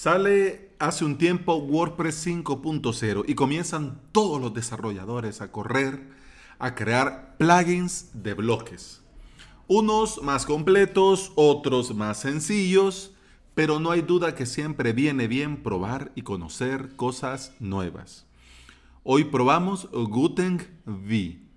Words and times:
Sale 0.00 0.76
hace 0.78 1.04
un 1.04 1.18
tiempo 1.18 1.56
WordPress 1.56 2.24
5.0 2.24 3.24
y 3.26 3.34
comienzan 3.34 4.00
todos 4.12 4.40
los 4.40 4.54
desarrolladores 4.54 5.40
a 5.40 5.50
correr 5.50 6.12
a 6.60 6.76
crear 6.76 7.34
plugins 7.36 8.10
de 8.14 8.34
bloques. 8.34 9.02
Unos 9.66 10.22
más 10.22 10.46
completos, 10.46 11.32
otros 11.34 11.96
más 11.96 12.20
sencillos, 12.20 13.12
pero 13.56 13.80
no 13.80 13.90
hay 13.90 14.02
duda 14.02 14.36
que 14.36 14.46
siempre 14.46 14.92
viene 14.92 15.26
bien 15.26 15.64
probar 15.64 16.12
y 16.14 16.22
conocer 16.22 16.94
cosas 16.94 17.52
nuevas. 17.58 18.24
Hoy 19.02 19.24
probamos 19.24 19.88
Guten 19.90 20.64
V. 20.86 21.47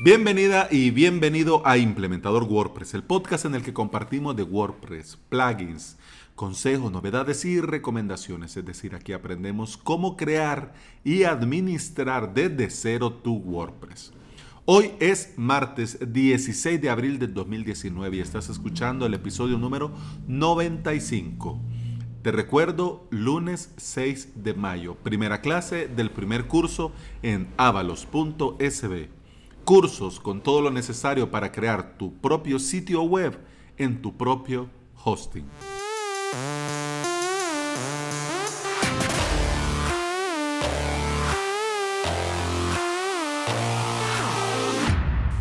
Bienvenida 0.00 0.66
y 0.72 0.90
bienvenido 0.90 1.64
a 1.64 1.78
Implementador 1.78 2.42
WordPress, 2.42 2.94
el 2.94 3.04
podcast 3.04 3.44
en 3.44 3.54
el 3.54 3.62
que 3.62 3.72
compartimos 3.72 4.34
de 4.34 4.42
WordPress, 4.42 5.16
plugins, 5.28 5.98
consejos, 6.34 6.90
novedades 6.90 7.44
y 7.44 7.60
recomendaciones. 7.60 8.56
Es 8.56 8.64
decir, 8.64 8.96
aquí 8.96 9.12
aprendemos 9.12 9.76
cómo 9.76 10.16
crear 10.16 10.74
y 11.04 11.22
administrar 11.22 12.34
desde 12.34 12.70
cero 12.70 13.12
tu 13.22 13.36
WordPress. 13.36 14.12
Hoy 14.64 14.90
es 14.98 15.34
martes 15.36 15.96
16 16.12 16.82
de 16.82 16.90
abril 16.90 17.20
del 17.20 17.32
2019 17.32 18.16
y 18.16 18.20
estás 18.20 18.48
escuchando 18.48 19.06
el 19.06 19.14
episodio 19.14 19.58
número 19.58 19.92
95. 20.26 21.60
Te 22.22 22.32
recuerdo, 22.32 23.06
lunes 23.10 23.72
6 23.76 24.42
de 24.42 24.54
mayo, 24.54 24.96
primera 24.96 25.40
clase 25.40 25.86
del 25.86 26.10
primer 26.10 26.48
curso 26.48 26.90
en 27.22 27.46
avalos.sb. 27.58 29.23
Cursos 29.64 30.20
con 30.20 30.42
todo 30.42 30.60
lo 30.60 30.70
necesario 30.70 31.30
para 31.30 31.50
crear 31.50 31.96
tu 31.96 32.12
propio 32.20 32.58
sitio 32.58 33.02
web 33.02 33.38
en 33.78 34.02
tu 34.02 34.14
propio 34.14 34.68
hosting. 35.02 35.46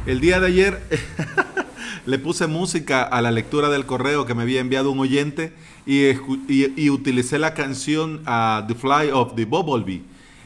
El 0.05 0.21
día 0.21 0.39
de 0.39 0.47
ayer 0.47 0.81
le 2.05 2.17
puse 2.17 2.47
música 2.47 3.03
a 3.03 3.21
la 3.21 3.31
lectura 3.31 3.69
del 3.69 3.85
correo 3.85 4.25
que 4.25 4.33
me 4.33 4.43
había 4.43 4.61
enviado 4.61 4.91
un 4.91 4.99
oyente 4.99 5.53
y, 5.85 6.89
utilicé 6.89 7.39
la 7.39 7.53
canción 7.53 8.23
uh, 8.25 8.65
The 8.67 8.75
Fly 8.75 9.11
of 9.11 9.35
the 9.35 9.43
Bumblebee, 9.43 10.03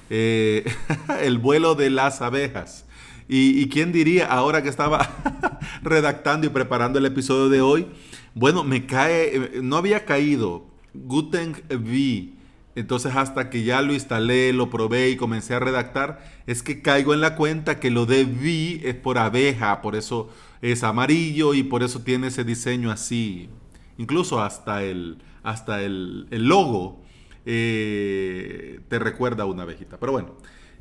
eh, 0.09 0.65
el 1.21 1.37
vuelo 1.37 1.75
de 1.75 1.91
las 1.91 2.23
abejas. 2.23 2.86
Y, 3.29 3.67
quién 3.69 3.91
diría, 3.91 4.27
ahora 4.27 4.63
que 4.63 4.69
estaba 4.69 5.59
redactando 5.81 6.47
y 6.47 6.49
preparando 6.49 6.97
el 6.99 7.05
episodio 7.05 7.49
de 7.49 7.61
hoy, 7.61 7.87
bueno, 8.33 8.63
me 8.63 8.85
cae, 8.85 9.35
eh, 9.35 9.51
no 9.61 9.75
había 9.75 10.05
caído 10.05 10.65
Guten 10.93 11.51
V 11.69 12.37
entonces 12.77 13.15
hasta 13.15 13.49
que 13.49 13.63
ya 13.63 13.81
lo 13.81 13.91
instalé, 13.91 14.53
lo 14.53 14.69
probé 14.69 15.09
y 15.09 15.15
comencé 15.15 15.55
a 15.55 15.59
redactar, 15.59 16.23
es 16.45 16.61
que 16.61 16.83
caigo 16.83 17.15
en 17.15 17.21
la 17.21 17.35
cuenta 17.35 17.79
que 17.79 17.89
lo 17.89 18.05
de 18.05 18.23
V 18.23 18.87
es 18.87 18.93
por 18.93 19.17
abeja, 19.17 19.81
por 19.81 19.95
eso 19.95 20.29
es 20.61 20.83
amarillo 20.83 21.55
y 21.55 21.63
por 21.63 21.81
eso 21.81 22.03
tiene 22.03 22.27
ese 22.27 22.43
diseño 22.43 22.91
así. 22.91 23.49
Incluso 23.97 24.43
hasta 24.43 24.83
el, 24.83 25.17
hasta 25.41 25.81
el, 25.81 26.27
logo 26.29 27.01
eh, 27.47 28.79
te 28.89 28.99
recuerda 28.99 29.41
a 29.41 29.47
una 29.47 29.63
abejita. 29.63 29.97
Pero 29.99 30.11
bueno, 30.11 30.35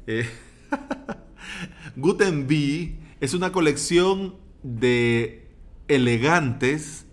eh, 0.07 0.29
Guten 1.99 2.45
V 2.45 2.95
es 3.23 3.33
una 3.33 3.53
colección 3.53 4.35
de 4.63 5.49
elegantes 5.89 7.07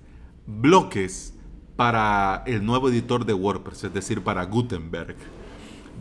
bloques 0.46 1.34
para 1.78 2.44
el 2.46 2.66
nuevo 2.66 2.90
editor 2.90 3.26
de 3.26 3.34
WordPress, 3.34 3.86
es 3.86 3.94
decir, 3.94 4.22
para 4.22 4.44
Gutenberg. 4.44 5.16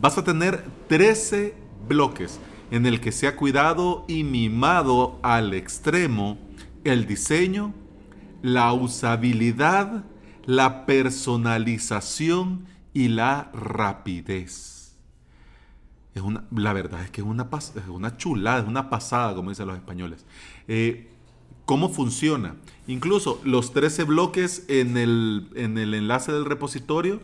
Vas 0.01 0.17
a 0.17 0.25
tener 0.25 0.65
13 0.89 1.55
bloques 1.87 2.41
en 2.71 2.85
el 2.85 2.99
que 2.99 3.13
se 3.13 3.25
ha 3.25 3.37
cuidado 3.37 4.03
y 4.09 4.25
mimado 4.25 5.17
al 5.23 5.53
extremo 5.53 6.37
el 6.83 7.07
diseño, 7.07 7.73
la 8.41 8.73
usabilidad, 8.73 10.03
la 10.45 10.85
personalización 10.85 12.65
y 12.93 13.07
la 13.07 13.49
rapidez. 13.53 14.82
Es 16.15 16.21
una, 16.21 16.43
la 16.55 16.73
verdad 16.73 17.03
es 17.03 17.09
que 17.09 17.21
es 17.21 17.27
una, 17.27 17.47
es 17.53 17.87
una 17.87 18.17
chulada, 18.17 18.61
es 18.61 18.67
una 18.67 18.89
pasada, 18.89 19.33
como 19.33 19.49
dicen 19.49 19.67
los 19.67 19.75
españoles. 19.75 20.25
Eh, 20.67 21.09
¿Cómo 21.65 21.89
funciona? 21.89 22.55
Incluso 22.87 23.39
los 23.45 23.71
13 23.73 24.03
bloques 24.03 24.65
en 24.67 24.97
el, 24.97 25.47
en 25.55 25.77
el 25.77 25.93
enlace 25.93 26.31
del 26.31 26.45
repositorio 26.45 27.21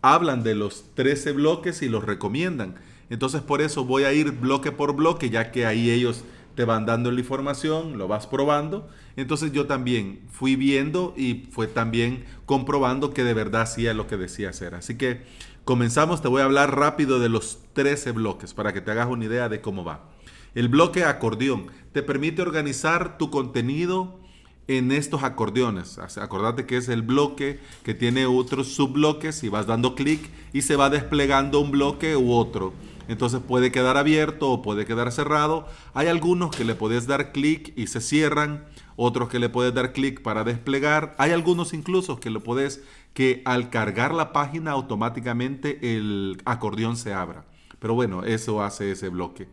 hablan 0.00 0.42
de 0.42 0.54
los 0.54 0.86
13 0.94 1.32
bloques 1.32 1.82
y 1.82 1.88
los 1.88 2.04
recomiendan. 2.04 2.76
Entonces 3.10 3.42
por 3.42 3.60
eso 3.60 3.84
voy 3.84 4.04
a 4.04 4.12
ir 4.12 4.32
bloque 4.32 4.72
por 4.72 4.94
bloque, 4.96 5.30
ya 5.30 5.52
que 5.52 5.66
ahí 5.66 5.90
ellos 5.90 6.24
te 6.56 6.64
van 6.64 6.86
dando 6.86 7.12
la 7.12 7.20
información, 7.20 7.98
lo 7.98 8.08
vas 8.08 8.26
probando. 8.26 8.88
Entonces 9.14 9.52
yo 9.52 9.66
también 9.66 10.22
fui 10.30 10.56
viendo 10.56 11.14
y 11.16 11.46
fue 11.52 11.68
también 11.68 12.24
comprobando 12.46 13.12
que 13.14 13.22
de 13.22 13.34
verdad 13.34 13.62
hacía 13.62 13.94
lo 13.94 14.06
que 14.06 14.16
decía 14.16 14.48
hacer. 14.48 14.74
Así 14.74 14.96
que 14.96 15.22
comenzamos, 15.64 16.22
te 16.22 16.28
voy 16.28 16.42
a 16.42 16.46
hablar 16.46 16.74
rápido 16.74 17.20
de 17.20 17.28
los 17.28 17.60
13 17.74 18.10
bloques 18.12 18.54
para 18.54 18.72
que 18.72 18.80
te 18.80 18.90
hagas 18.90 19.08
una 19.08 19.26
idea 19.26 19.48
de 19.48 19.60
cómo 19.60 19.84
va. 19.84 20.10
El 20.54 20.68
bloque 20.68 21.04
acordeón 21.04 21.66
te 21.92 22.02
permite 22.02 22.40
organizar 22.40 23.18
tu 23.18 23.30
contenido 23.30 24.18
en 24.68 24.90
estos 24.90 25.22
acordeones. 25.22 25.98
Acordate 25.98 26.66
que 26.66 26.78
es 26.78 26.88
el 26.88 27.02
bloque 27.02 27.60
que 27.84 27.94
tiene 27.94 28.24
otros 28.26 28.68
subbloques 28.68 29.44
y 29.44 29.50
vas 29.50 29.66
dando 29.66 29.94
clic 29.94 30.28
y 30.54 30.62
se 30.62 30.76
va 30.76 30.88
desplegando 30.88 31.60
un 31.60 31.70
bloque 31.70 32.16
u 32.16 32.32
otro. 32.32 32.72
Entonces 33.08 33.40
puede 33.40 33.70
quedar 33.72 33.96
abierto 33.96 34.50
o 34.50 34.62
puede 34.62 34.84
quedar 34.84 35.12
cerrado. 35.12 35.66
Hay 35.94 36.08
algunos 36.08 36.50
que 36.50 36.64
le 36.64 36.74
puedes 36.74 37.06
dar 37.06 37.32
clic 37.32 37.72
y 37.76 37.86
se 37.86 38.00
cierran, 38.00 38.66
otros 38.96 39.28
que 39.28 39.38
le 39.38 39.48
puedes 39.48 39.74
dar 39.74 39.92
clic 39.92 40.22
para 40.22 40.44
desplegar. 40.44 41.14
Hay 41.18 41.30
algunos 41.30 41.72
incluso 41.72 42.18
que 42.20 42.30
lo 42.30 42.42
puedes 42.42 42.82
que 43.14 43.42
al 43.44 43.70
cargar 43.70 44.14
la 44.14 44.32
página 44.32 44.72
automáticamente 44.72 45.96
el 45.96 46.40
acordeón 46.44 46.96
se 46.96 47.12
abra. 47.14 47.46
Pero 47.78 47.94
bueno, 47.94 48.24
eso 48.24 48.62
hace 48.62 48.90
ese 48.90 49.08
bloque. 49.08 49.48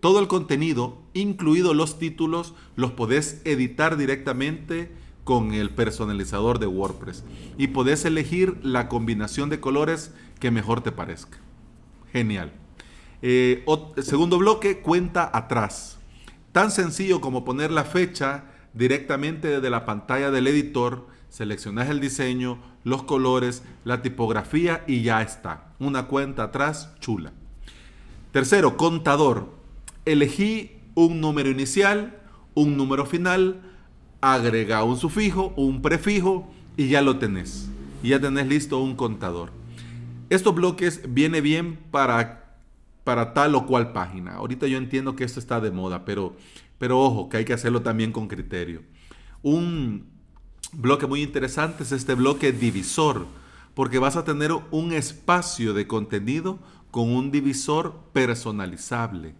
Todo 0.00 0.20
el 0.20 0.28
contenido, 0.28 1.02
incluidos 1.14 1.74
los 1.74 1.98
títulos, 1.98 2.54
los 2.76 2.92
podés 2.92 3.40
editar 3.44 3.96
directamente 3.96 4.92
con 5.24 5.52
el 5.52 5.70
personalizador 5.70 6.58
de 6.58 6.66
WordPress 6.66 7.24
y 7.58 7.68
podés 7.68 8.04
elegir 8.04 8.58
la 8.62 8.88
combinación 8.88 9.50
de 9.50 9.60
colores 9.60 10.14
que 10.38 10.50
mejor 10.50 10.80
te 10.80 10.92
parezca. 10.92 11.38
Genial. 12.12 12.52
Eh, 13.22 13.64
segundo 14.02 14.38
bloque, 14.38 14.80
cuenta 14.80 15.30
atrás. 15.32 15.98
Tan 16.52 16.70
sencillo 16.70 17.20
como 17.20 17.44
poner 17.44 17.70
la 17.70 17.84
fecha 17.84 18.44
directamente 18.74 19.48
desde 19.48 19.70
la 19.70 19.84
pantalla 19.84 20.30
del 20.30 20.46
editor, 20.46 21.06
seleccionas 21.28 21.88
el 21.88 22.00
diseño, 22.00 22.58
los 22.84 23.02
colores, 23.02 23.62
la 23.84 24.02
tipografía 24.02 24.84
y 24.86 25.02
ya 25.02 25.22
está. 25.22 25.72
Una 25.78 26.06
cuenta 26.06 26.44
atrás 26.44 26.94
chula. 27.00 27.32
Tercero, 28.32 28.76
contador 28.76 29.58
elegí 30.04 30.72
un 30.94 31.20
número 31.20 31.50
inicial, 31.50 32.18
un 32.54 32.76
número 32.76 33.06
final, 33.06 33.60
agrega 34.20 34.82
un 34.82 34.96
sufijo, 34.96 35.52
un 35.56 35.82
prefijo 35.82 36.50
y 36.76 36.88
ya 36.88 37.02
lo 37.02 37.18
tenés. 37.18 37.68
Y 38.02 38.10
ya 38.10 38.20
tenés 38.20 38.46
listo 38.46 38.78
un 38.78 38.96
contador. 38.96 39.50
Estos 40.30 40.54
bloques 40.54 41.02
viene 41.08 41.40
bien 41.40 41.78
para, 41.90 42.47
para 43.08 43.32
tal 43.32 43.54
o 43.54 43.64
cual 43.64 43.92
página. 43.92 44.34
Ahorita 44.34 44.66
yo 44.66 44.76
entiendo 44.76 45.16
que 45.16 45.24
esto 45.24 45.40
está 45.40 45.62
de 45.62 45.70
moda, 45.70 46.04
pero, 46.04 46.36
pero 46.76 47.00
ojo, 47.00 47.30
que 47.30 47.38
hay 47.38 47.46
que 47.46 47.54
hacerlo 47.54 47.80
también 47.80 48.12
con 48.12 48.28
criterio. 48.28 48.82
Un 49.40 50.10
bloque 50.74 51.06
muy 51.06 51.22
interesante 51.22 51.84
es 51.84 51.92
este 51.92 52.12
bloque 52.12 52.52
divisor, 52.52 53.24
porque 53.72 53.98
vas 53.98 54.16
a 54.16 54.24
tener 54.24 54.52
un 54.70 54.92
espacio 54.92 55.72
de 55.72 55.86
contenido 55.86 56.58
con 56.90 57.08
un 57.08 57.30
divisor 57.30 57.98
personalizable. 58.12 59.34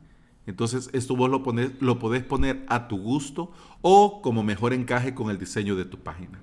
Entonces, 0.47 0.89
esto 0.95 1.15
vos 1.15 1.29
lo, 1.29 1.43
lo 1.81 1.99
podés 1.99 2.25
poner 2.25 2.65
a 2.69 2.89
tu 2.89 2.97
gusto 2.97 3.53
o 3.83 4.23
como 4.23 4.43
mejor 4.43 4.73
encaje 4.73 5.15
con 5.15 5.29
el 5.29 5.39
diseño 5.39 5.77
de 5.77 5.85
tu 5.85 5.99
página. 5.99 6.41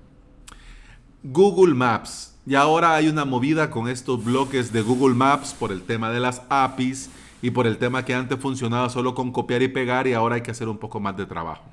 Google 1.27 1.74
Maps. 1.74 2.36
Y 2.45 2.54
ahora 2.54 2.95
hay 2.95 3.07
una 3.07 3.25
movida 3.25 3.72
con 3.72 3.89
estos 3.89 4.24
bloques 4.24 4.72
de 4.72 4.83
Google 4.83 5.16
Maps 5.16 5.56
por 5.57 5.72
el 5.72 5.81
tema 5.81 6.12
de 6.12 6.19
las 6.19 6.44
APIs 6.50 7.10
y 7.42 7.50
por 7.50 7.66
el 7.66 7.80
tema 7.80 8.06
que 8.06 8.13
antes 8.13 8.39
funcionaba 8.39 8.89
solo 8.89 9.16
con 9.16 9.31
copiar 9.31 9.63
y 9.63 9.68
pegar 9.68 10.06
y 10.06 10.13
ahora 10.13 10.36
hay 10.36 10.42
que 10.42 10.51
hacer 10.51 10.69
un 10.69 10.77
poco 10.77 11.00
más 11.00 11.18
de 11.18 11.25
trabajo. 11.25 11.63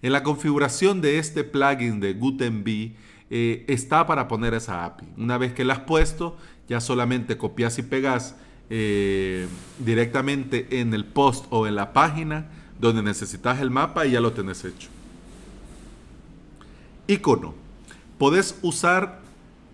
En 0.00 0.12
la 0.12 0.22
configuración 0.22 1.00
de 1.00 1.18
este 1.18 1.42
plugin 1.42 1.98
de 1.98 2.14
Gutenberg 2.14 2.92
eh, 3.30 3.64
está 3.66 4.06
para 4.06 4.28
poner 4.28 4.54
esa 4.54 4.84
API. 4.84 5.06
Una 5.16 5.38
vez 5.38 5.52
que 5.54 5.64
la 5.64 5.74
has 5.74 5.80
puesto, 5.80 6.36
ya 6.68 6.80
solamente 6.80 7.36
copias 7.36 7.76
y 7.80 7.82
pegas 7.82 8.36
eh, 8.70 9.48
directamente 9.80 10.80
en 10.80 10.94
el 10.94 11.04
post 11.04 11.46
o 11.50 11.66
en 11.66 11.74
la 11.74 11.92
página 11.92 12.46
donde 12.78 13.02
necesitas 13.02 13.60
el 13.60 13.70
mapa 13.70 14.06
y 14.06 14.12
ya 14.12 14.20
lo 14.20 14.32
tenés 14.32 14.64
hecho. 14.64 14.88
Icono. 17.08 17.59
Podés 18.20 18.58
usar 18.60 19.22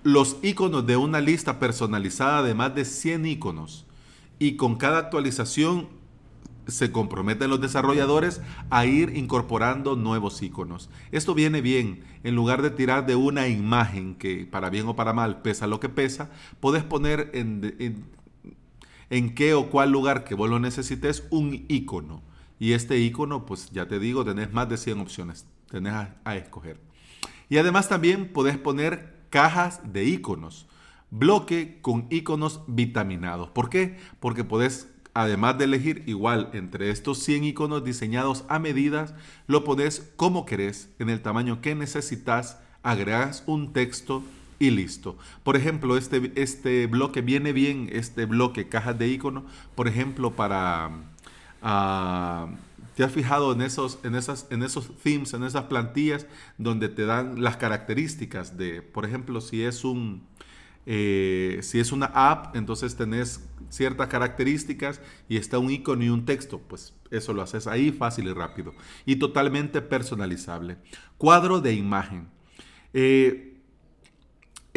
los 0.04 0.36
iconos 0.40 0.86
de 0.86 0.96
una 0.96 1.20
lista 1.20 1.58
personalizada 1.58 2.44
de 2.44 2.54
más 2.54 2.72
de 2.76 2.84
100 2.84 3.26
iconos 3.26 3.86
y 4.38 4.54
con 4.54 4.76
cada 4.76 4.98
actualización 4.98 5.88
se 6.68 6.92
comprometen 6.92 7.50
los 7.50 7.60
desarrolladores 7.60 8.40
a 8.70 8.86
ir 8.86 9.16
incorporando 9.16 9.96
nuevos 9.96 10.40
iconos. 10.42 10.90
Esto 11.10 11.34
viene 11.34 11.60
bien, 11.60 12.04
en 12.22 12.36
lugar 12.36 12.62
de 12.62 12.70
tirar 12.70 13.04
de 13.04 13.16
una 13.16 13.48
imagen 13.48 14.14
que 14.14 14.46
para 14.46 14.70
bien 14.70 14.86
o 14.86 14.94
para 14.94 15.12
mal 15.12 15.42
pesa 15.42 15.66
lo 15.66 15.80
que 15.80 15.88
pesa, 15.88 16.30
puedes 16.60 16.84
poner 16.84 17.32
en, 17.34 18.06
en, 19.10 19.34
qué 19.34 19.54
o 19.54 19.70
cuál 19.70 19.90
lugar 19.90 20.22
que 20.22 20.36
vos 20.36 20.48
lo 20.48 20.60
necesites 20.60 21.24
un 21.30 21.64
icono. 21.66 22.22
Y 22.60 22.74
este 22.74 22.96
icono, 23.00 23.44
pues 23.44 23.72
ya 23.72 23.88
te 23.88 23.98
digo, 23.98 24.24
tenés 24.24 24.52
más 24.52 24.68
de 24.68 24.76
100 24.76 25.00
opciones, 25.00 25.46
tenés 25.68 25.94
a, 25.94 26.36
escoger. 26.36 26.85
Y 27.48 27.58
además 27.58 27.88
también 27.88 28.32
puedes 28.32 28.58
poner 28.58 29.14
cajas 29.30 29.80
de 29.92 30.04
iconos, 30.04 30.66
bloque 31.10 31.78
con 31.82 32.06
iconos 32.10 32.62
vitaminados. 32.66 33.50
¿Por 33.50 33.70
qué? 33.70 33.98
Porque 34.20 34.44
puedes 34.44 34.88
además 35.16 35.56
de 35.56 35.64
elegir 35.64 36.02
igual 36.06 36.50
entre 36.52 36.90
estos 36.90 37.18
100 37.20 37.44
iconos 37.44 37.84
diseñados 37.84 38.44
a 38.48 38.58
medidas, 38.58 39.14
lo 39.46 39.64
pones 39.64 40.12
como 40.16 40.44
querés, 40.44 40.90
en 40.98 41.08
el 41.08 41.22
tamaño 41.22 41.62
que 41.62 41.74
necesitas, 41.74 42.58
agregas 42.82 43.42
un 43.46 43.72
texto 43.72 44.22
y 44.58 44.70
listo. 44.70 45.16
Por 45.42 45.56
ejemplo, 45.56 45.96
este, 45.96 46.32
este 46.36 46.86
bloque 46.86 47.22
viene 47.22 47.54
bien, 47.54 47.88
este 47.92 48.26
bloque 48.26 48.68
cajas 48.68 48.98
de 48.98 49.08
icono, 49.08 49.44
por 49.74 49.88
ejemplo, 49.88 50.32
para... 50.32 50.90
Ah, 51.62 52.48
¿Te 52.96 53.04
has 53.04 53.12
fijado 53.12 53.52
en 53.52 53.60
esos, 53.60 53.98
en, 54.04 54.14
esas, 54.14 54.46
en 54.48 54.62
esos 54.62 54.90
themes, 55.02 55.34
en 55.34 55.44
esas 55.44 55.64
plantillas 55.64 56.26
donde 56.56 56.88
te 56.88 57.04
dan 57.04 57.42
las 57.42 57.58
características 57.58 58.56
de, 58.56 58.80
por 58.80 59.04
ejemplo, 59.04 59.42
si 59.42 59.62
es 59.62 59.84
un, 59.84 60.26
eh, 60.86 61.58
si 61.60 61.78
es 61.78 61.92
una 61.92 62.06
app, 62.06 62.56
entonces 62.56 62.96
tenés 62.96 63.46
ciertas 63.68 64.08
características 64.08 65.02
y 65.28 65.36
está 65.36 65.58
un 65.58 65.70
icono 65.70 66.04
y 66.04 66.08
un 66.08 66.24
texto, 66.24 66.58
pues 66.66 66.94
eso 67.10 67.34
lo 67.34 67.42
haces 67.42 67.66
ahí 67.66 67.92
fácil 67.92 68.28
y 68.28 68.32
rápido. 68.32 68.72
Y 69.04 69.16
totalmente 69.16 69.82
personalizable. 69.82 70.78
Cuadro 71.18 71.60
de 71.60 71.74
imagen. 71.74 72.28
Eh, 72.94 73.55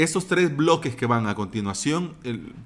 esos 0.03 0.27
tres 0.27 0.55
bloques 0.55 0.95
que 0.95 1.05
van 1.05 1.27
a 1.27 1.35
continuación 1.35 2.15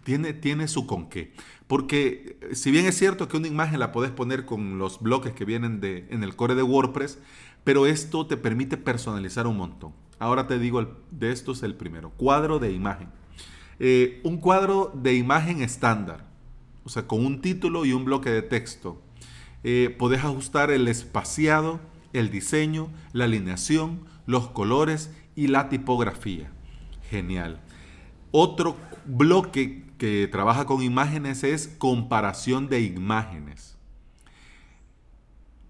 tiene, 0.04 0.34
tiene 0.34 0.68
su 0.68 0.86
con 0.86 1.10
qué. 1.10 1.34
Porque 1.68 2.38
eh, 2.42 2.56
si 2.56 2.70
bien 2.70 2.86
es 2.86 2.98
cierto 2.98 3.28
que 3.28 3.38
una 3.38 3.48
imagen 3.48 3.80
la 3.80 3.92
puedes 3.92 4.12
poner 4.12 4.46
con 4.46 4.78
los 4.78 5.02
bloques 5.02 5.34
que 5.34 5.44
vienen 5.44 5.80
de, 5.80 6.06
en 6.12 6.24
el 6.24 6.36
core 6.36 6.54
de 6.54 6.64
WordPress, 6.64 7.18
pero 7.64 7.88
esto 7.88 8.28
te 8.28 8.38
permite 8.38 8.78
personalizar 8.78 9.48
un 9.48 9.58
montón. 9.58 9.94
Ahora 10.20 10.46
te 10.48 10.60
digo, 10.60 10.86
de 11.12 11.32
estos 11.32 11.64
el 11.64 11.76
primero, 11.76 12.12
cuadro 12.12 12.60
de 12.60 12.72
imagen. 12.72 13.10
Eh, 13.80 14.22
un 14.24 14.38
cuadro 14.38 14.92
de 14.94 15.16
imagen 15.16 15.62
estándar, 15.62 16.30
o 16.84 16.90
sea, 16.90 17.08
con 17.08 17.26
un 17.26 17.42
título 17.42 17.86
y 17.86 17.94
un 17.94 18.06
bloque 18.06 18.30
de 18.30 18.44
texto. 18.44 19.02
Eh, 19.64 19.96
podés 19.98 20.24
ajustar 20.24 20.70
el 20.70 20.88
espaciado, 20.88 21.80
el 22.12 22.30
diseño, 22.30 22.90
la 23.12 23.24
alineación, 23.26 24.02
los 24.28 24.50
colores 24.50 25.10
y 25.36 25.48
la 25.48 25.70
tipografía. 25.70 26.52
Genial. 27.14 27.60
Otro 28.32 28.76
bloque 29.06 29.84
que 30.00 30.28
trabaja 30.32 30.66
con 30.66 30.82
imágenes 30.82 31.44
es 31.44 31.68
comparación 31.68 32.70
de 32.70 32.82
imágenes. 32.82 33.78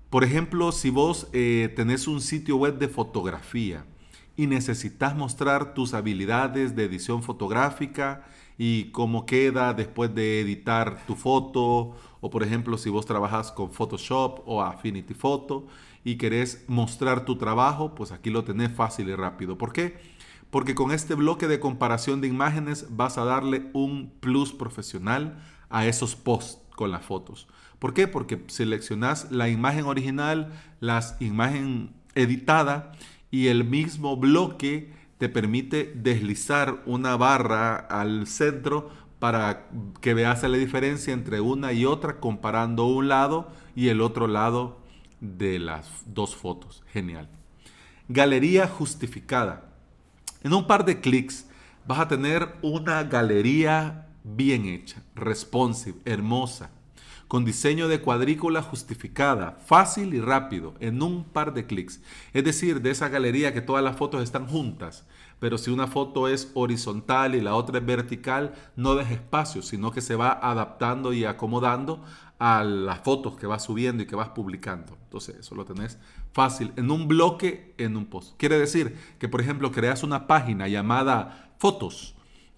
Por 0.10 0.24
ejemplo, 0.24 0.72
si 0.72 0.90
vos 0.90 1.28
eh, 1.34 1.74
tenés 1.75 2.07
un 2.07 2.22
sitio 2.22 2.56
web 2.56 2.78
de 2.78 2.88
fotografía, 2.88 3.84
y 4.36 4.48
necesitas 4.48 5.16
mostrar 5.16 5.74
tus 5.74 5.94
habilidades 5.94 6.75
de 6.75 6.86
edición 6.86 7.22
fotográfica 7.22 8.25
y 8.57 8.86
cómo 8.86 9.25
queda 9.25 9.74
después 9.74 10.16
de 10.16 10.39
editar 10.39 11.06
tu 11.06 11.16
foto 11.16 11.96
o 12.19 12.30
por 12.30 12.42
ejemplo 12.42 12.78
si 12.78 12.89
vos 12.89 13.06
trabajas 13.06 13.51
con 13.51 13.72
Photoshop 13.72 14.42
o 14.46 14.62
Affinity 14.62 15.13
Photo 15.13 15.68
y 16.04 16.16
querés 16.16 16.66
mostrar 16.68 17.25
tu 17.25 17.38
trabajo, 17.38 17.96
pues 17.96 18.12
aquí 18.12 18.30
lo 18.30 18.44
tenés 18.44 18.72
fácil 18.72 19.10
y 19.10 19.16
rápido. 19.16 19.57
¿Por 19.57 19.72
qué? 19.72 19.98
Porque 20.53 20.75
con 20.75 20.91
este 20.91 21.15
bloque 21.15 21.47
de 21.47 21.59
comparación 21.59 22.21
de 22.21 22.27
imágenes 22.27 22.85
vas 22.91 23.17
a 23.17 23.25
darle 23.25 23.71
un 23.73 24.13
plus 24.19 24.53
profesional 24.53 25.44
a 25.71 25.88
esos 25.88 26.15
posts 26.15 26.61
con 26.75 26.91
las 26.91 27.03
fotos. 27.03 27.47
¿Por 27.79 27.95
qué? 27.95 28.07
Porque 28.07 28.39
seleccionas 28.45 29.31
la 29.31 29.50
imagen 29.50 29.85
original, 29.85 30.53
la 30.79 31.03
imagen 31.19 31.95
editada 32.13 32.91
y 33.31 33.47
el 33.47 33.63
mismo 33.63 34.15
bloque 34.15 34.94
te 35.17 35.27
permite 35.27 35.91
deslizar 35.95 36.83
una 36.85 37.17
barra 37.17 37.75
al 37.75 38.27
centro 38.27 38.91
para 39.17 39.71
que 40.01 40.13
veas 40.13 40.44
la 40.44 40.55
diferencia 40.55 41.15
entre 41.15 41.41
una 41.41 41.73
y 41.73 41.85
otra 41.85 42.19
comparando 42.19 42.85
un 42.85 43.07
lado 43.07 43.51
y 43.75 43.88
el 43.88 44.01
otro 44.01 44.27
lado 44.27 44.77
de 45.19 45.57
las 45.57 45.89
dos 46.05 46.35
fotos. 46.35 46.83
Genial. 46.94 47.27
Galería 48.07 48.67
justificada. 48.67 49.73
En 50.44 50.54
un 50.54 50.68
par 50.68 50.84
de 50.84 51.00
clics 51.00 51.48
vas 51.88 52.00
a 52.00 52.07
tener 52.07 52.56
una 52.62 53.04
galería 53.04 54.07
bien 54.24 54.66
hecha, 54.66 55.01
responsive, 55.16 56.00
hermosa 56.06 56.69
con 57.34 57.45
diseño 57.45 57.88
de 57.88 58.00
cuadrícula 58.00 58.62
justificada, 58.62 59.57
fácil 59.66 60.13
y 60.13 60.22
rápido, 60.22 60.75
en 60.80 61.01
un 61.01 61.24
par 61.24 61.56
de 61.56 61.66
clics. 61.66 62.00
Es 62.31 62.44
decir, 62.44 62.80
de 62.80 62.92
esa 62.92 63.10
galería 63.10 63.56
que 63.56 63.62
todas 63.62 63.84
las 63.84 63.95
fotos 63.95 64.22
están 64.22 64.48
juntas, 64.48 65.07
pero 65.40 65.57
si 65.57 65.72
una 65.72 65.88
foto 65.88 66.28
es 66.28 66.51
horizontal 66.54 67.34
y 67.34 67.42
la 67.42 67.56
otra 67.56 67.80
es 67.80 67.86
vertical, 67.88 68.54
no 68.75 68.94
deja 68.94 69.16
espacio, 69.16 69.63
sino 69.63 69.89
que 69.89 70.01
se 70.01 70.16
va 70.16 70.31
adaptando 70.31 71.12
y 71.12 71.25
acomodando 71.25 72.04
a 72.45 72.62
las 72.66 73.00
fotos 73.00 73.38
que 73.38 73.48
vas 73.48 73.63
subiendo 73.63 74.04
y 74.04 74.06
que 74.06 74.18
vas 74.18 74.28
publicando. 74.28 74.98
Entonces, 75.06 75.38
eso 75.38 75.56
lo 75.56 75.63
tenés 75.63 75.98
fácil 76.34 76.74
en 76.75 76.92
un 76.92 77.07
bloque, 77.07 77.74
en 77.78 77.95
un 77.95 78.06
post. 78.06 78.36
Quiere 78.36 78.60
decir 78.60 78.98
que, 79.18 79.30
por 79.30 79.40
ejemplo, 79.40 79.72
creas 79.72 80.04
una 80.04 80.28
página 80.28 80.68
llamada 80.68 81.54
fotos 81.57 82.16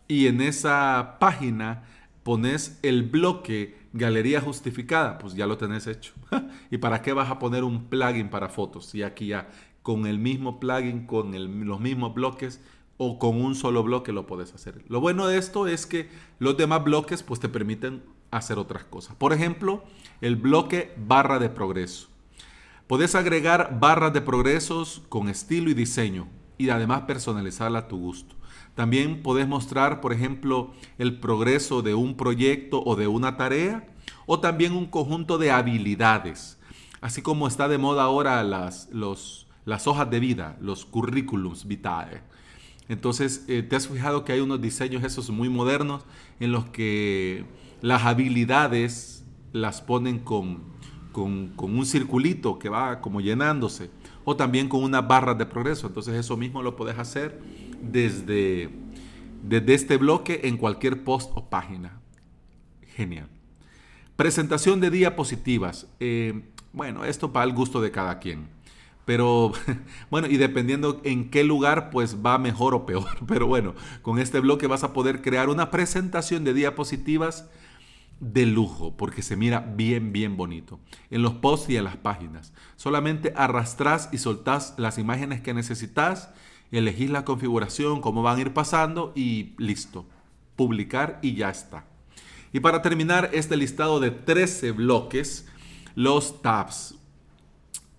y 0.07 0.25
en 0.25 0.41
esa 0.41 1.17
página 1.19 1.83
pones 2.23 2.79
el 2.81 3.03
bloque 3.03 3.77
galería 3.93 4.41
justificada, 4.41 5.19
pues 5.19 5.35
ya 5.35 5.45
lo 5.45 5.59
tenés 5.59 5.85
hecho. 5.85 6.13
¿Y 6.71 6.79
para 6.79 7.03
qué 7.03 7.13
vas 7.13 7.29
a 7.29 7.37
poner 7.37 7.63
un 7.63 7.85
plugin 7.85 8.31
para 8.31 8.49
fotos? 8.49 8.87
Si 8.87 9.03
aquí 9.03 9.27
ya 9.27 9.49
con 9.83 10.07
el 10.07 10.17
mismo 10.17 10.59
plugin, 10.59 11.05
con 11.05 11.31
los 11.67 11.79
mismos 11.79 12.15
bloques 12.15 12.59
o 12.97 13.19
con 13.19 13.39
un 13.39 13.53
solo 13.53 13.83
bloque 13.83 14.11
lo 14.11 14.25
puedes 14.25 14.51
hacer. 14.55 14.83
Lo 14.87 14.99
bueno 14.99 15.27
de 15.27 15.37
esto 15.37 15.67
es 15.67 15.85
que 15.85 16.09
los 16.39 16.57
demás 16.57 16.83
bloques 16.83 17.21
pues 17.21 17.39
te 17.39 17.49
permiten 17.49 18.01
hacer 18.31 18.57
otras 18.57 18.83
cosas. 18.83 19.15
Por 19.15 19.33
ejemplo, 19.33 19.83
el 20.21 20.35
bloque 20.35 20.93
barra 20.97 21.39
de 21.39 21.49
progreso. 21.49 22.07
Puedes 22.87 23.15
agregar 23.15 23.79
barras 23.79 24.13
de 24.13 24.21
progresos 24.21 25.01
con 25.09 25.29
estilo 25.29 25.69
y 25.69 25.73
diseño 25.73 26.27
y 26.57 26.69
además 26.69 27.01
personalizarla 27.01 27.79
a 27.79 27.87
tu 27.87 27.97
gusto. 27.97 28.35
También 28.75 29.23
puedes 29.23 29.47
mostrar, 29.47 30.01
por 30.01 30.13
ejemplo, 30.13 30.73
el 30.97 31.19
progreso 31.19 31.81
de 31.81 31.95
un 31.95 32.15
proyecto 32.15 32.83
o 32.85 32.95
de 32.95 33.07
una 33.07 33.37
tarea 33.37 33.87
o 34.25 34.39
también 34.39 34.73
un 34.73 34.85
conjunto 34.85 35.37
de 35.37 35.51
habilidades. 35.51 36.59
Así 37.01 37.21
como 37.21 37.47
está 37.47 37.67
de 37.67 37.77
moda 37.77 38.03
ahora 38.03 38.43
las, 38.43 38.89
las 39.65 39.87
hojas 39.87 40.09
de 40.09 40.19
vida, 40.19 40.57
los 40.59 40.85
currículums 40.85 41.67
vitae. 41.67 42.21
Entonces, 42.87 43.45
eh, 43.47 43.63
te 43.63 43.75
has 43.75 43.87
fijado 43.87 44.25
que 44.25 44.33
hay 44.33 44.41
unos 44.41 44.61
diseños 44.61 45.03
esos 45.03 45.29
muy 45.29 45.49
modernos 45.49 46.03
en 46.39 46.51
los 46.51 46.65
que 46.65 47.45
las 47.81 48.03
habilidades 48.03 49.23
las 49.51 49.81
ponen 49.81 50.19
con, 50.19 50.63
con, 51.11 51.53
un 51.57 51.85
circulito 51.85 52.59
que 52.59 52.67
va 52.67 52.99
como 52.99 53.21
llenándose 53.21 53.89
o 54.25 54.35
también 54.35 54.67
con 54.67 54.83
una 54.83 55.01
barra 55.01 55.33
de 55.33 55.45
progreso. 55.45 55.87
Entonces, 55.87 56.15
eso 56.15 56.35
mismo 56.35 56.61
lo 56.61 56.75
puedes 56.75 56.97
hacer 56.97 57.39
desde, 57.81 58.69
desde 59.43 59.73
este 59.73 59.97
bloque 59.97 60.41
en 60.43 60.57
cualquier 60.57 61.03
post 61.03 61.31
o 61.35 61.49
página. 61.49 61.99
Genial. 62.95 63.29
Presentación 64.15 64.79
de 64.81 64.89
diapositivas. 64.89 65.87
Eh, 65.99 66.43
bueno, 66.73 67.05
esto 67.05 67.31
para 67.31 67.45
el 67.45 67.53
gusto 67.53 67.81
de 67.81 67.91
cada 67.91 68.19
quien. 68.19 68.54
Pero 69.05 69.53
bueno, 70.09 70.27
y 70.27 70.37
dependiendo 70.37 71.01
en 71.03 71.29
qué 71.29 71.43
lugar, 71.43 71.89
pues 71.89 72.17
va 72.25 72.37
mejor 72.37 72.73
o 72.73 72.85
peor. 72.85 73.17
Pero 73.27 73.47
bueno, 73.47 73.75
con 74.01 74.19
este 74.19 74.39
bloque 74.39 74.67
vas 74.67 74.83
a 74.83 74.93
poder 74.93 75.21
crear 75.21 75.49
una 75.49 75.71
presentación 75.71 76.43
de 76.43 76.53
diapositivas 76.53 77.47
de 78.19 78.45
lujo, 78.45 78.95
porque 78.95 79.21
se 79.21 79.35
mira 79.35 79.59
bien, 79.59 80.13
bien 80.13 80.37
bonito. 80.37 80.79
En 81.09 81.21
los 81.21 81.33
posts 81.33 81.69
y 81.69 81.77
en 81.77 81.83
las 81.83 81.97
páginas. 81.97 82.53
Solamente 82.75 83.33
arrastras 83.35 84.09
y 84.11 84.17
soltás 84.17 84.73
las 84.77 84.97
imágenes 84.97 85.41
que 85.41 85.53
necesitas 85.53 86.29
elegís 86.77 87.09
la 87.09 87.25
configuración, 87.25 88.01
cómo 88.01 88.21
van 88.21 88.37
a 88.37 88.41
ir 88.41 88.53
pasando 88.53 89.13
y 89.15 89.53
listo. 89.57 90.05
Publicar 90.55 91.19
y 91.21 91.35
ya 91.35 91.49
está. 91.49 91.85
Y 92.53 92.59
para 92.61 92.81
terminar 92.81 93.29
este 93.33 93.57
listado 93.57 93.99
de 93.99 94.11
13 94.11 94.71
bloques, 94.71 95.47
los 95.95 96.41
tabs. 96.41 96.95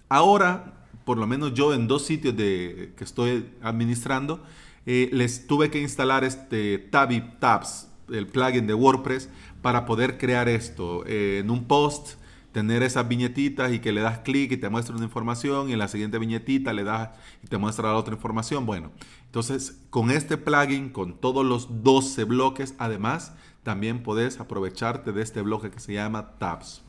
Ahora, 0.08 0.75
por 1.06 1.18
lo 1.18 1.26
menos 1.28 1.54
yo 1.54 1.72
en 1.72 1.86
dos 1.86 2.04
sitios 2.04 2.36
de, 2.36 2.92
que 2.98 3.04
estoy 3.04 3.46
administrando, 3.62 4.42
eh, 4.86 5.08
les 5.12 5.46
tuve 5.46 5.70
que 5.70 5.80
instalar 5.80 6.25
este 6.25 6.78
Tabby 6.78 7.22
Tabs, 7.38 7.88
el 8.10 8.26
plugin 8.26 8.66
de 8.66 8.75
WordPress, 8.75 9.30
para 9.62 9.86
poder 9.86 10.18
crear 10.18 10.48
esto 10.48 11.04
eh, 11.06 11.38
en 11.42 11.50
un 11.50 11.64
post 11.64 12.16
tener 12.50 12.82
esas 12.82 13.06
viñetitas 13.06 13.70
y 13.70 13.80
que 13.80 13.92
le 13.92 14.00
das 14.00 14.20
clic 14.20 14.50
y 14.50 14.56
te 14.56 14.70
muestra 14.70 14.96
una 14.96 15.04
información 15.04 15.68
y 15.68 15.75
en 15.75 15.78
la 15.78 15.88
siguiente 15.88 16.18
viñetita 16.18 16.72
le 16.72 16.84
das 16.84 17.10
y 17.44 17.48
te 17.48 17.58
muestra 17.58 17.88
la 17.90 17.96
otra 17.96 18.14
información. 18.14 18.64
Bueno, 18.64 18.92
entonces 19.26 19.82
con 19.90 20.10
este 20.10 20.38
plugin, 20.38 20.88
con 20.88 21.20
todos 21.20 21.44
los 21.44 21.84
12 21.84 22.25
bloques, 22.25 22.75
además 22.78 23.34
también 23.62 24.02
puedes 24.02 24.40
aprovecharte 24.40 25.12
de 25.12 25.22
este 25.22 25.42
bloque 25.42 25.70
que 25.70 25.80
se 25.80 25.92
llama 25.92 26.38
Tabs. 26.38 26.85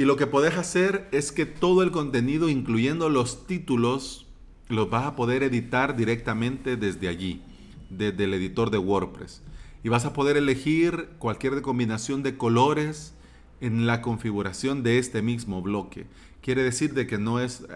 Y 0.00 0.06
lo 0.06 0.16
que 0.16 0.26
puedes 0.26 0.56
hacer 0.56 1.06
es 1.12 1.30
que 1.30 1.44
todo 1.44 1.82
el 1.82 1.90
contenido, 1.90 2.48
incluyendo 2.48 3.10
los 3.10 3.46
títulos, 3.46 4.24
los 4.70 4.88
vas 4.88 5.04
a 5.04 5.14
poder 5.14 5.42
editar 5.42 5.94
directamente 5.94 6.78
desde 6.78 7.06
allí, 7.06 7.42
desde 7.90 8.24
el 8.24 8.32
editor 8.32 8.70
de 8.70 8.78
WordPress. 8.78 9.42
Y 9.84 9.90
vas 9.90 10.06
a 10.06 10.14
poder 10.14 10.38
elegir 10.38 11.10
cualquier 11.18 11.60
combinación 11.60 12.22
de 12.22 12.38
colores, 12.38 13.12
en 13.60 13.86
la 13.86 14.00
configuración 14.00 14.82
de 14.82 14.96
este 14.96 15.20
mismo 15.20 15.60
bloque. 15.60 16.06
Quiere 16.40 16.62
decir 16.62 16.94
de 16.94 17.06
que 17.06 17.18
no 17.18 17.38
es, 17.38 17.66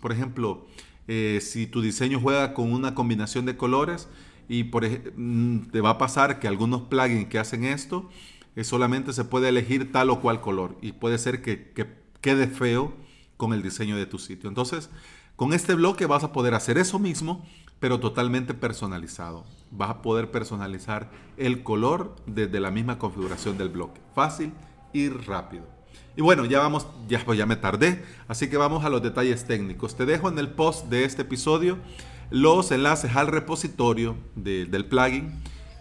por 0.00 0.10
ejemplo, 0.10 0.66
eh, 1.06 1.38
si 1.40 1.68
tu 1.68 1.82
diseño 1.82 2.18
juega 2.18 2.52
con 2.52 2.72
una 2.72 2.96
combinación 2.96 3.46
de 3.46 3.56
colores 3.56 4.08
y 4.48 4.64
mm, 4.64 5.70
te 5.70 5.80
va 5.80 5.90
a 5.90 5.98
pasar 5.98 6.40
que 6.40 6.48
algunos 6.48 6.82
plugins 6.88 7.28
que 7.28 7.38
hacen 7.38 7.62
esto, 7.62 8.10
eh, 8.56 8.64
solamente 8.64 9.12
se 9.12 9.24
puede 9.24 9.48
elegir 9.48 9.92
tal 9.92 10.10
o 10.10 10.20
cual 10.20 10.40
color 10.40 10.76
y 10.80 10.92
puede 10.92 11.18
ser 11.18 11.42
que, 11.42 11.70
que 11.72 11.86
quede 12.20 12.46
feo 12.46 12.92
con 13.36 13.52
el 13.52 13.62
diseño 13.62 13.96
de 13.96 14.06
tu 14.06 14.18
sitio. 14.18 14.48
Entonces, 14.48 14.90
con 15.36 15.52
este 15.52 15.74
bloque 15.74 16.06
vas 16.06 16.24
a 16.24 16.32
poder 16.32 16.54
hacer 16.54 16.76
eso 16.76 16.98
mismo, 16.98 17.46
pero 17.78 17.98
totalmente 17.98 18.52
personalizado. 18.52 19.46
Vas 19.70 19.90
a 19.90 20.02
poder 20.02 20.30
personalizar 20.30 21.10
el 21.38 21.62
color 21.62 22.14
desde 22.26 22.60
la 22.60 22.70
misma 22.70 22.98
configuración 22.98 23.56
del 23.56 23.70
bloque. 23.70 24.00
Fácil 24.14 24.52
ir 24.92 25.26
rápido. 25.26 25.64
Y 26.16 26.22
bueno, 26.22 26.44
ya 26.44 26.58
vamos, 26.58 26.86
ya, 27.08 27.24
pues 27.24 27.38
ya 27.38 27.46
me 27.46 27.56
tardé, 27.56 28.04
así 28.28 28.50
que 28.50 28.56
vamos 28.56 28.84
a 28.84 28.90
los 28.90 29.02
detalles 29.02 29.46
técnicos. 29.46 29.96
Te 29.96 30.04
dejo 30.04 30.28
en 30.28 30.38
el 30.38 30.50
post 30.50 30.86
de 30.86 31.04
este 31.04 31.22
episodio 31.22 31.78
los 32.30 32.70
enlaces 32.70 33.16
al 33.16 33.28
repositorio 33.28 34.16
del 34.34 34.84
plugin 34.84 35.32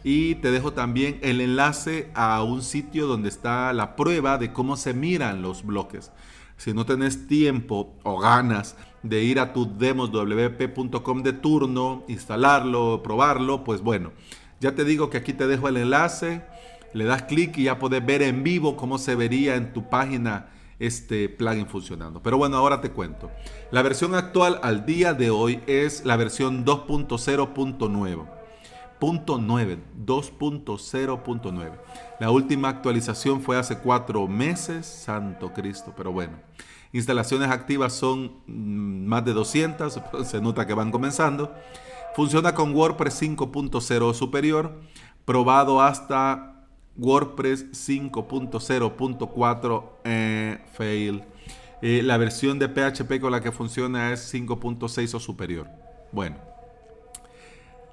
y 0.03 0.35
te 0.35 0.51
dejo 0.51 0.73
también 0.73 1.19
el 1.21 1.41
enlace 1.41 2.09
a 2.13 2.43
un 2.43 2.61
sitio 2.61 3.07
donde 3.07 3.29
está 3.29 3.73
la 3.73 3.95
prueba 3.95 4.37
de 4.37 4.53
cómo 4.53 4.77
se 4.77 4.93
miran 4.93 5.41
los 5.41 5.65
bloques. 5.65 6.11
Si 6.57 6.73
no 6.73 6.85
tenés 6.85 7.27
tiempo 7.27 7.95
o 8.03 8.19
ganas 8.19 8.75
de 9.03 9.23
ir 9.23 9.39
a 9.39 9.53
tu 9.53 9.77
demoswp.com 9.77 11.23
de 11.23 11.33
turno, 11.33 12.03
instalarlo, 12.07 13.01
probarlo, 13.03 13.63
pues 13.63 13.81
bueno, 13.81 14.11
ya 14.59 14.75
te 14.75 14.83
digo 14.83 15.09
que 15.09 15.17
aquí 15.17 15.33
te 15.33 15.47
dejo 15.47 15.67
el 15.67 15.77
enlace 15.77 16.41
le 16.93 17.05
das 17.05 17.23
clic 17.23 17.57
y 17.57 17.63
ya 17.63 17.79
puedes 17.79 18.05
ver 18.05 18.21
en 18.21 18.43
vivo 18.43 18.75
cómo 18.75 18.97
se 18.97 19.15
vería 19.15 19.55
en 19.55 19.73
tu 19.73 19.89
página 19.89 20.49
este 20.79 21.29
plugin 21.29 21.67
funcionando. 21.67 22.23
Pero 22.23 22.37
bueno, 22.37 22.57
ahora 22.57 22.81
te 22.81 22.91
cuento. 22.91 23.29
La 23.71 23.81
versión 23.81 24.15
actual 24.15 24.59
al 24.63 24.85
día 24.85 25.13
de 25.13 25.29
hoy 25.29 25.61
es 25.67 26.05
la 26.05 26.15
versión 26.15 26.65
2.0.9. 26.65 28.38
2.0.9. 28.99 31.71
La 32.19 32.31
última 32.31 32.69
actualización 32.69 33.41
fue 33.41 33.57
hace 33.57 33.79
cuatro 33.79 34.27
meses, 34.27 34.85
santo 34.85 35.51
Cristo, 35.53 35.93
pero 35.95 36.11
bueno. 36.11 36.37
Instalaciones 36.91 37.51
activas 37.51 37.93
son 37.93 38.41
mm, 38.47 39.05
más 39.05 39.23
de 39.23 39.33
200, 39.33 40.01
se 40.25 40.41
nota 40.41 40.65
que 40.65 40.73
van 40.73 40.89
comenzando. 40.91 41.53
Funciona 42.15 42.55
con 42.55 42.75
WordPress 42.75 43.21
5.0 43.21 44.13
superior, 44.13 44.81
probado 45.25 45.81
hasta 45.81 46.65
WordPress 46.97 47.67
5.0.4 47.71 49.83
eh, 50.03 50.57
fail. 50.73 51.23
Eh, 51.81 52.01
la 52.03 52.17
versión 52.17 52.59
de 52.59 52.67
PHP 52.67 53.21
con 53.21 53.31
la 53.31 53.39
que 53.41 53.53
funciona 53.53 54.11
es 54.11 54.33
5.6 54.33 55.13
o 55.13 55.19
superior. 55.19 55.69
Bueno, 56.11 56.35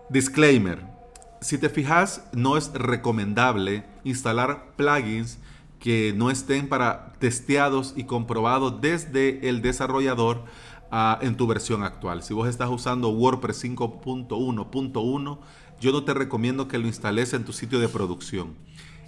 disclaimer. 0.08 0.95
Si 1.40 1.58
te 1.58 1.68
fijas, 1.68 2.26
no 2.32 2.56
es 2.56 2.72
recomendable 2.72 3.84
instalar 4.04 4.72
plugins 4.76 5.38
que 5.78 6.14
no 6.16 6.30
estén 6.30 6.68
para 6.68 7.12
testeados 7.18 7.92
y 7.96 8.04
comprobados 8.04 8.80
desde 8.80 9.48
el 9.48 9.60
desarrollador 9.60 10.44
ah, 10.90 11.18
en 11.20 11.36
tu 11.36 11.46
versión 11.46 11.82
actual. 11.82 12.22
Si 12.22 12.32
vos 12.32 12.48
estás 12.48 12.70
usando 12.70 13.10
WordPress 13.10 13.64
5.1.1, 13.64 15.38
yo 15.80 15.92
no 15.92 16.04
te 16.04 16.14
recomiendo 16.14 16.68
que 16.68 16.78
lo 16.78 16.86
instales 16.86 17.34
en 17.34 17.44
tu 17.44 17.52
sitio 17.52 17.78
de 17.80 17.88
producción. 17.88 18.54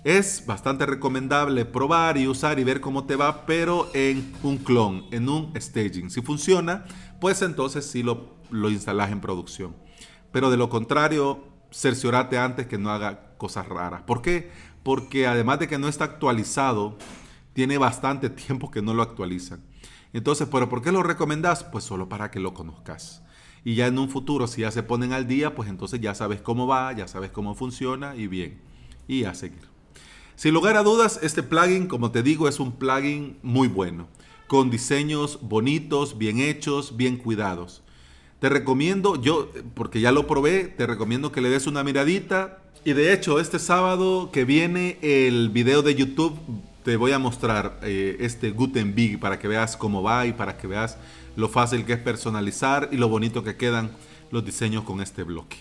Es 0.05 0.45
bastante 0.47 0.87
recomendable 0.87 1.65
probar 1.65 2.19
y 2.19 2.29
usar 2.29 2.59
y 2.59 2.65
ver 2.65 2.81
cómo 2.81 3.05
te 3.05 3.17
va, 3.17 3.47
pero 3.47 3.91
en 3.95 4.33
un 4.43 4.59
clon, 4.59 5.07
en 5.11 5.29
un 5.29 5.53
staging. 5.59 6.11
Si 6.11 6.21
funciona, 6.23 6.85
pues 7.21 7.43
entonces 7.43 7.87
sí 7.87 8.03
lo, 8.03 8.37
lo 8.51 8.71
instalas 8.71 9.11
en 9.11 9.21
producción. 9.21 9.75
Pero 10.31 10.51
de 10.51 10.57
lo 10.57 10.69
contrario, 10.69 11.48
cerciorate 11.71 12.39
antes 12.39 12.67
que 12.67 12.79
no 12.79 12.91
haga 12.91 13.37
cosas 13.37 13.69
raras. 13.69 14.03
¿Por 14.03 14.23
qué? 14.23 14.51
Porque 14.83 15.27
además 15.27 15.59
de 15.59 15.69
que 15.69 15.79
no 15.79 15.89
está 15.89 16.05
actualizado, 16.05 16.99
tiene 17.53 17.79
bastante 17.79 18.31
tiempo 18.47 18.71
que 18.71 18.83
no 18.83 18.95
lo 18.95 19.03
actualizan. 19.03 19.63
Entonces, 20.13 20.49
¿pero 20.51 20.69
por 20.69 20.83
qué 20.83 20.93
lo 20.93 21.03
recomendás? 21.03 21.65
Pues 21.65 21.85
solo 21.85 22.09
para 22.09 22.31
que 22.31 22.41
lo 22.41 22.55
conozcas. 22.55 23.23
Y 23.65 23.75
ya 23.75 23.87
en 23.87 23.99
un 23.99 24.09
futuro, 24.09 24.47
si 24.47 24.63
ya 24.63 24.71
se 24.71 24.83
ponen 24.83 25.13
al 25.13 25.27
día, 25.27 25.55
pues 25.55 25.69
entonces 25.69 26.01
ya 26.01 26.15
sabes 26.15 26.41
cómo 26.41 26.67
va, 26.67 26.93
ya 26.93 27.09
sabes 27.09 27.31
cómo 27.31 27.55
funciona 27.55 28.17
y 28.17 28.27
bien. 28.27 28.61
Y 29.07 29.25
a 29.25 29.35
seguir. 29.35 29.69
Sin 30.37 30.55
lugar 30.55 30.77
a 30.77 30.83
dudas, 30.83 31.19
este 31.23 31.43
plugin, 31.43 31.89
como 31.89 32.13
te 32.13 32.23
digo, 32.23 32.49
es 32.49 32.61
un 32.61 32.73
plugin 32.73 33.39
muy 33.43 33.67
bueno, 33.67 34.07
con 34.47 34.71
diseños 34.71 35.41
bonitos, 35.43 36.17
bien 36.17 36.39
hechos, 36.39 36.97
bien 36.97 37.17
cuidados. 37.17 37.83
Te 38.41 38.49
recomiendo, 38.49 39.21
yo, 39.21 39.51
porque 39.75 40.01
ya 40.01 40.13
lo 40.13 40.27
probé, 40.27 40.65
te 40.65 40.87
recomiendo 40.87 41.33
que 41.33 41.41
le 41.41 41.51
des 41.51 41.67
una 41.67 41.83
miradita. 41.83 42.59
Y 42.85 42.93
de 42.93 43.13
hecho, 43.13 43.41
este 43.41 43.59
sábado 43.59 44.31
que 44.33 44.45
viene 44.45 44.99
el 45.03 45.51
video 45.51 45.83
de 45.83 45.97
YouTube, 45.97 46.39
te 46.85 46.97
voy 46.97 47.13
a 47.13 47.19
mostrar 47.19 47.81
eh, 47.83 48.17
este 48.21 48.51
Gutenberg 48.51 49.19
para 49.19 49.39
que 49.39 49.49
veas 49.49 49.77
cómo 49.77 50.03
va 50.03 50.27
y 50.27 50.33
para 50.33 50.57
que 50.57 50.69
veas 50.69 50.97
lo 51.37 51.49
fácil 51.49 51.85
que 51.85 51.95
es 51.95 51.99
personalizar 51.99 52.89
y 52.93 52.97
lo 52.97 53.09
bonito 53.09 53.43
que 53.43 53.57
quedan 53.57 53.91
los 54.31 54.45
diseños 54.45 54.85
con 54.85 55.01
este 55.01 55.25
bloque. 55.25 55.57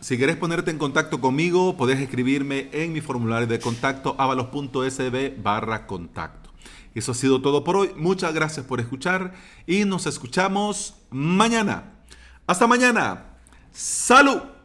Si 0.00 0.18
querés 0.18 0.36
ponerte 0.36 0.70
en 0.70 0.78
contacto 0.78 1.20
conmigo, 1.20 1.76
podés 1.76 2.00
escribirme 2.00 2.68
en 2.72 2.92
mi 2.92 3.00
formulario 3.00 3.46
de 3.46 3.58
contacto 3.58 4.14
avalos.sb 4.18 5.42
barra 5.42 5.86
contacto. 5.86 6.45
Eso 6.96 7.12
ha 7.12 7.14
sido 7.14 7.42
todo 7.42 7.62
por 7.62 7.76
hoy. 7.76 7.92
Muchas 7.94 8.32
gracias 8.32 8.64
por 8.64 8.80
escuchar 8.80 9.34
y 9.66 9.84
nos 9.84 10.06
escuchamos 10.06 10.94
mañana. 11.10 11.92
Hasta 12.46 12.66
mañana. 12.66 13.36
Salud. 13.70 14.55